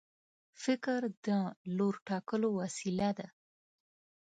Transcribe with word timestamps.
فکر 0.63 1.01
د 1.25 1.27
لور 1.77 1.95
ټاکلو 2.07 2.49
وسیله 2.59 3.09
ده. 3.17 3.27